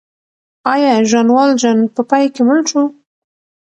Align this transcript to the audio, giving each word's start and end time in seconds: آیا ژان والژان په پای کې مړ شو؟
آیا 0.73 0.93
ژان 1.09 1.27
والژان 1.35 1.79
په 1.95 2.01
پای 2.09 2.25
کې 2.33 2.41
مړ 2.47 2.59
شو؟ 2.69 2.83